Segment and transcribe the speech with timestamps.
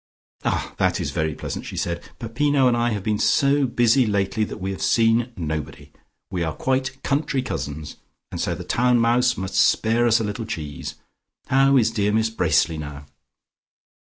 [0.43, 2.03] "Ah, that is very pleasant," she said.
[2.17, 5.91] "Peppino and I have been so busy lately that we have seen nobody.
[6.31, 7.97] We are quite country cousins,
[8.31, 10.95] and so the town mouse must spare us a little cheese.
[11.49, 13.05] How is dear Miss Bracely now?"